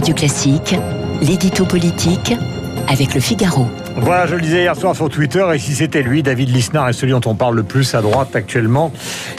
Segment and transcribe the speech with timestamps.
[0.00, 0.74] Radio Classique,
[1.20, 2.32] l'édito politique
[2.88, 3.66] avec le Figaro.
[3.96, 6.92] Voilà, je le disais hier soir sur Twitter, et si c'était lui, David Lisnard est
[6.92, 8.92] celui dont on parle le plus à droite actuellement.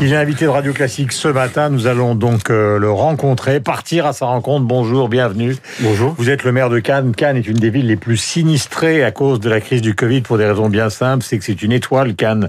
[0.00, 1.70] Il est invité de Radio Classique ce matin.
[1.70, 4.66] Nous allons donc euh, le rencontrer, partir à sa rencontre.
[4.66, 5.56] Bonjour, bienvenue.
[5.80, 6.14] Bonjour.
[6.18, 7.14] Vous êtes le maire de Cannes.
[7.14, 10.22] Cannes est une des villes les plus sinistrées à cause de la crise du Covid
[10.22, 11.24] pour des raisons bien simples.
[11.24, 12.48] C'est que c'est une étoile, Cannes,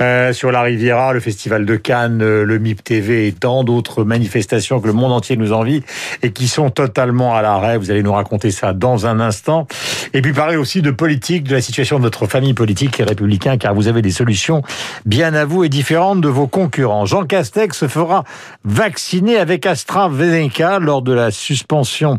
[0.00, 4.04] euh, sur la Riviera, le Festival de Cannes, euh, le MIP TV et tant d'autres
[4.04, 5.82] manifestations que le monde entier nous envie
[6.22, 7.78] et qui sont totalement à l'arrêt.
[7.78, 9.66] Vous allez nous raconter ça dans un instant.
[10.12, 13.56] Et puis parler aussi de politique, de la situation de notre famille politique et républicain,
[13.58, 14.62] car vous avez des solutions
[15.04, 17.06] bien à vous et différentes de vos concurrents.
[17.06, 18.24] Jean Castex se fera
[18.64, 22.18] vacciner avec AstraZeneca lors de la suspension,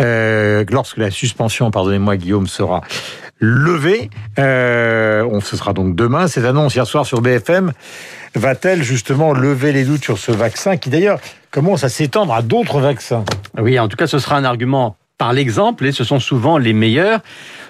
[0.00, 2.82] euh, lorsque la suspension, pardonnez-moi Guillaume, sera
[3.38, 4.10] levée.
[4.38, 6.28] Euh, on, ce sera donc demain.
[6.28, 7.72] Cette annonce hier soir sur BFM
[8.34, 11.18] va-t-elle justement lever les doutes sur ce vaccin qui d'ailleurs
[11.50, 13.24] commence à s'étendre à d'autres vaccins?
[13.58, 16.72] Oui, en tout cas, ce sera un argument par l'exemple et ce sont souvent les
[16.72, 17.20] meilleurs.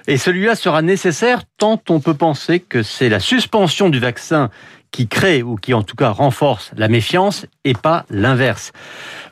[0.08, 4.50] Et celui-là sera nécessaire tant on peut penser que c'est la suspension du vaccin
[4.92, 8.72] qui crée ou qui en tout cas renforce la méfiance et pas l'inverse.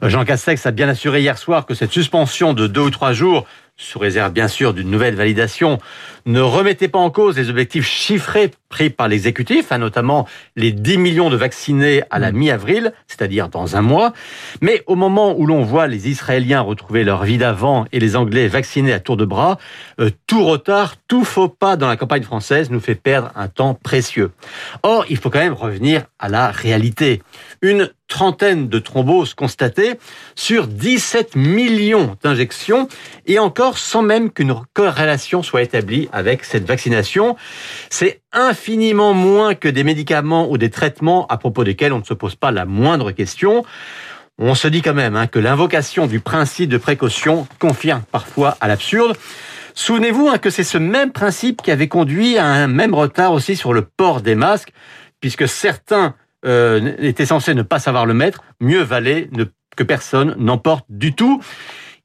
[0.03, 3.47] Jean Castex a bien assuré hier soir que cette suspension de deux ou trois jours
[3.77, 5.79] sous réserve bien sûr d'une nouvelle validation,
[6.27, 10.99] ne remettez pas en cause les objectifs chiffrés pris par l'exécutif, hein, notamment les 10
[10.99, 12.37] millions de vaccinés à la mm.
[12.37, 14.13] mi-avril, c'est-à-dire dans un mois.
[14.61, 18.47] Mais au moment où l'on voit les Israéliens retrouver leur vie d'avant et les Anglais
[18.47, 19.59] vaccinés à tour de bras,
[20.01, 23.75] euh, tout retard, tout faux pas dans la campagne française nous fait perdre un temps
[23.75, 24.31] précieux.
[24.85, 27.23] Or, il faut quand même revenir à la réalité.
[27.61, 29.95] Une trentaine de thromboses constatées
[30.35, 32.89] sur 17 millions d'injections
[33.27, 37.37] et encore sans même qu'une corrélation soit établie avec cette vaccination.
[37.91, 42.15] C'est infiniment moins que des médicaments ou des traitements à propos desquels on ne se
[42.15, 43.65] pose pas la moindre question.
[44.39, 48.69] On se dit quand même hein, que l'invocation du principe de précaution confirme parfois à
[48.69, 49.17] l'absurde.
[49.75, 53.57] Souvenez-vous hein, que c'est ce même principe qui avait conduit à un même retard aussi
[53.57, 54.73] sur le port des masques,
[55.21, 56.15] puisque certains
[56.45, 59.29] euh, était censé ne pas savoir le mettre, mieux valait
[59.77, 61.43] que personne n'en porte du tout.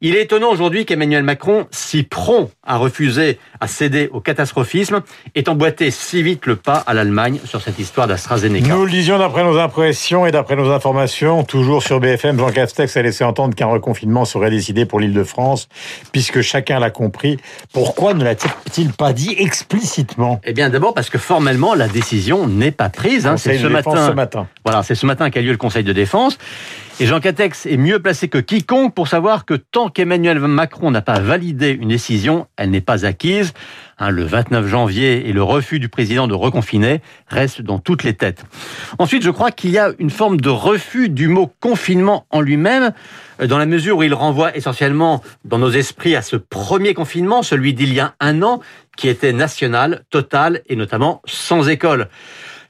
[0.02, 5.02] Il est étonnant aujourd'hui qu'Emmanuel Macron, si prompt à refuser, à céder au catastrophisme,
[5.36, 8.76] ait emboîté si vite le pas à l'Allemagne sur cette histoire d'AstraZeneca.
[8.76, 12.96] Nous le disions d'après nos impressions et d'après nos informations, toujours sur BFM, Jean Castex
[12.96, 15.68] a laissé entendre qu'un reconfinement serait décidé pour l'île de France,
[16.14, 17.36] puisque chacun l'a compris.
[17.74, 20.40] Pourquoi ne l'a-t-il pas dit explicitement?
[20.46, 23.28] Eh bien, d'abord parce que formellement, la décision n'est pas prise.
[23.28, 23.36] Hein.
[23.36, 24.08] C'est ce matin.
[24.08, 24.48] ce matin.
[24.64, 26.38] Voilà, c'est ce matin qu'a lieu le Conseil de défense.
[27.02, 31.02] Et Jean Catex est mieux placé que quiconque pour savoir que tant qu'Emmanuel Macron n'a
[31.02, 33.54] pas validé une décision, elle n'est pas acquise.
[34.00, 38.16] Hein, le 29 janvier et le refus du président de reconfiner restent dans toutes les
[38.16, 38.44] têtes.
[38.98, 42.92] Ensuite, je crois qu'il y a une forme de refus du mot confinement en lui-même,
[43.42, 47.44] euh, dans la mesure où il renvoie essentiellement dans nos esprits à ce premier confinement,
[47.44, 48.60] celui d'il y a un an,
[48.98, 52.10] qui était national, total et notamment sans école.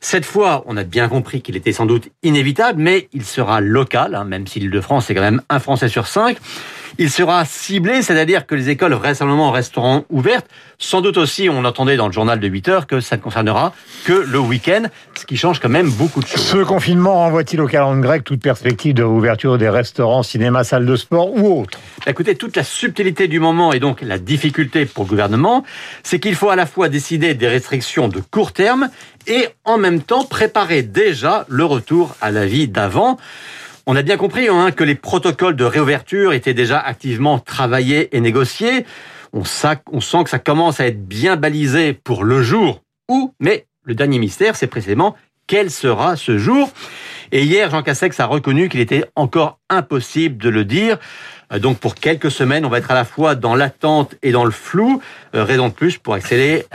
[0.02, 4.16] Cette fois, on a bien compris qu'il était sans doute inévitable, mais il sera local,
[4.16, 6.38] hein, même si l'île de France est quand même un Français sur cinq.
[7.02, 10.48] Il sera ciblé, c'est-à-dire que les écoles vraisemblablement resteront ouvertes.
[10.80, 13.74] Sans doute aussi, on entendait dans le journal de 8 heures que ça ne concernera
[14.04, 14.84] que le week-end,
[15.18, 16.42] ce qui change quand même beaucoup de choses.
[16.42, 20.98] Ce confinement renvoie-t-il au calendrier grec toute perspective de réouverture des restaurants, cinémas, salles de
[20.98, 21.80] sport ou autres?
[22.06, 25.64] Écoutez, toute la subtilité du moment et donc la difficulté pour le gouvernement,
[26.04, 28.90] c'est qu'il faut à la fois décider des restrictions de court terme
[29.26, 33.18] et en même temps préparer déjà le retour à la vie d'avant.
[33.92, 38.22] On a bien compris hein, que les protocoles de réouverture étaient déjà activement travaillés et
[38.22, 38.86] négociés.
[39.34, 39.78] On, sent
[40.24, 44.56] que ça commence à être bien balisé pour le jour où, mais le dernier mystère,
[44.56, 45.16] c'est précisément
[45.48, 46.72] quel sera ce jour.
[47.32, 50.98] Et hier, Jean Cassex a reconnu qu'il était encore impossible de le dire.
[51.52, 54.46] Euh, donc pour quelques semaines, on va être à la fois dans l'attente et dans
[54.46, 55.02] le flou.
[55.36, 56.66] Euh, raison de plus pour accélérer,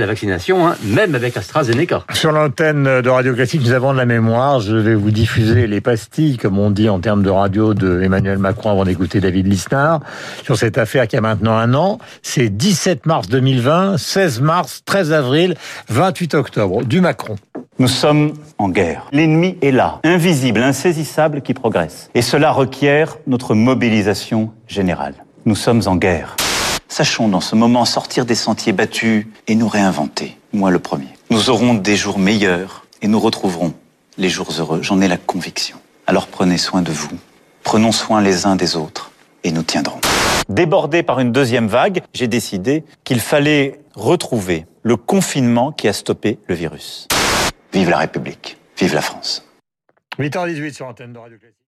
[0.00, 2.04] la vaccination, hein, même avec AstraZeneca.
[2.12, 4.60] Sur l'antenne de Radio Classique, nous avons de la mémoire.
[4.60, 8.38] Je vais vous diffuser les pastilles, comme on dit en termes de radio, de Emmanuel
[8.38, 10.00] Macron avant d'écouter David Lisnard.
[10.44, 15.12] Sur cette affaire qui a maintenant un an, c'est 17 mars 2020, 16 mars, 13
[15.12, 15.54] avril,
[15.88, 17.36] 28 octobre, du Macron.
[17.80, 19.08] Nous sommes en guerre.
[19.10, 22.08] L'ennemi est là, invisible, insaisissable, qui progresse.
[22.14, 25.14] Et cela requiert notre mobilisation générale.
[25.44, 26.36] Nous sommes en guerre.
[26.86, 30.38] Sachons dans ce moment sortir des sentiers battus et nous réinventer.
[30.52, 31.08] Moi le premier.
[31.30, 33.74] Nous aurons des jours meilleurs et nous retrouverons
[34.18, 34.80] les jours heureux.
[34.82, 35.76] J'en ai la conviction.
[36.06, 37.18] Alors prenez soin de vous.
[37.64, 39.10] Prenons soin les uns des autres
[39.42, 39.98] et nous tiendrons.
[40.48, 46.38] Débordé par une deuxième vague, j'ai décidé qu'il fallait retrouver le confinement qui a stoppé
[46.46, 47.08] le virus.
[47.74, 48.56] Vive la République.
[48.78, 49.44] Vive la France.
[50.20, 51.58] 8h18 sur Antenne de Radio Classique.